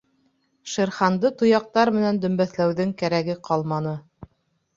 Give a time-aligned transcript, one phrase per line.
[0.75, 3.95] Шер Ханды тояҡтар менән дөмбәҫләүҙең, кәрәге ҡалманы.